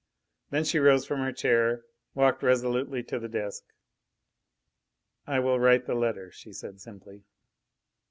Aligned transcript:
Then 0.49 0.63
she 0.63 0.79
rose 0.79 1.05
from 1.05 1.19
her 1.19 1.31
chair 1.31 1.73
and 1.73 1.81
walked 2.15 2.41
resolutely 2.41 3.01
up 3.01 3.07
to 3.09 3.19
the 3.19 3.29
desk. 3.29 3.63
"I 5.27 5.37
will 5.39 5.59
write 5.59 5.85
the 5.85 5.93
letter," 5.93 6.31
she 6.31 6.53
said 6.53 6.81
simply. 6.81 7.21